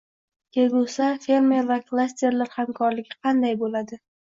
[0.55, 4.05] Kelgusida fermer va klasterlar hamkorligi qanday bo‘ladi?ng